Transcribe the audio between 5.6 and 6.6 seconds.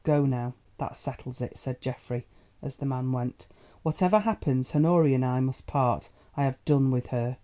part. I have